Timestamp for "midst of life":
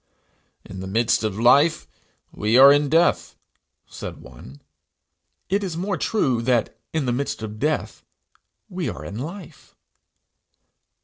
0.87-1.87